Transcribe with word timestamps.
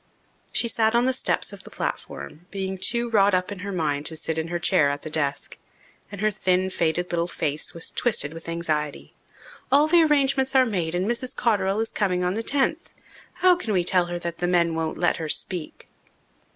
She 0.51 0.67
sat 0.67 0.95
on 0.95 1.05
the 1.05 1.13
steps 1.13 1.53
of 1.53 1.63
the 1.63 1.69
platform, 1.69 2.47
being 2.49 2.75
too 2.79 3.07
wrought 3.07 3.35
up 3.35 3.51
in 3.51 3.59
her 3.59 3.71
mind 3.71 4.07
to 4.07 4.17
sit 4.17 4.39
in 4.39 4.47
her 4.47 4.57
chair 4.57 4.89
at 4.89 5.03
the 5.03 5.11
desk, 5.11 5.59
and 6.11 6.21
her 6.21 6.31
thin, 6.31 6.71
faded 6.71 7.11
little 7.11 7.27
face 7.27 7.75
was 7.75 7.91
twisted 7.91 8.33
with 8.33 8.49
anxiety. 8.49 9.13
"All 9.71 9.87
the 9.87 10.01
arrangements 10.01 10.55
are 10.55 10.65
made 10.65 10.95
and 10.95 11.07
Mrs. 11.07 11.35
Cotterell 11.35 11.79
is 11.79 11.91
coming 11.91 12.23
on 12.23 12.33
the 12.33 12.41
tenth. 12.41 12.89
How 13.43 13.55
can 13.55 13.73
we 13.73 13.83
tell 13.83 14.05
her 14.07 14.17
that 14.17 14.39
the 14.39 14.47
men 14.47 14.73
won't 14.73 14.97
let 14.97 15.17
her 15.17 15.29
speak?" 15.29 15.87